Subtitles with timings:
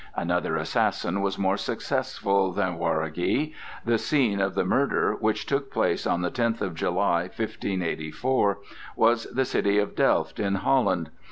[0.15, 3.53] Another assassin was more successful than Jaureguy.
[3.85, 8.57] The scene of the murder, which took place on the tenth day of July, 1584,
[8.95, 11.11] was the city of Delft in Holland.